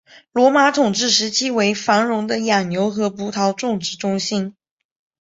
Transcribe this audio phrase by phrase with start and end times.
[0.31, 4.55] 罗马统治时期为繁荣的养牛和葡萄种植中心。